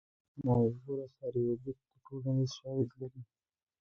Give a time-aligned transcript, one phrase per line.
[0.45, 1.71] ناوې ګوره سر یې اوبه
[2.05, 3.21] ټولنیز شالید لري